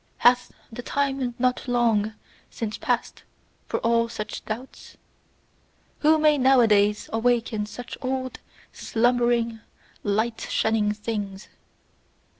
[0.17, 2.15] Hath the time not LONG
[2.49, 3.21] since passed
[3.67, 4.97] for all such doubts?
[5.99, 8.39] Who may nowadays awaken such old
[8.73, 9.59] slumbering,
[10.01, 11.49] light shunning things!